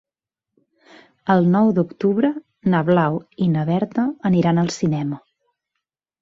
[1.33, 2.31] El nou d'octubre
[2.75, 5.21] na Blau i na Berta aniran al cinema.